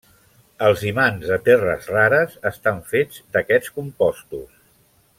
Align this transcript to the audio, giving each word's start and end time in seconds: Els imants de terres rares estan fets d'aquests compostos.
Els 0.67 0.85
imants 0.91 1.27
de 1.33 1.37
terres 1.49 1.91
rares 1.97 2.35
estan 2.53 2.81
fets 2.95 3.23
d'aquests 3.37 3.75
compostos. 3.79 4.61